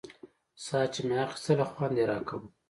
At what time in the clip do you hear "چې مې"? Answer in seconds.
0.93-1.15